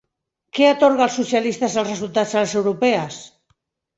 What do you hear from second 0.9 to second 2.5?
als socialistes els resultats a